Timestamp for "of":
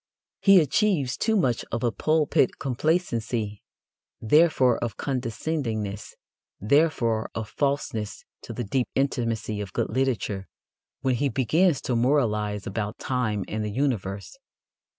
1.71-1.83, 4.83-4.97, 7.35-7.49, 9.61-9.73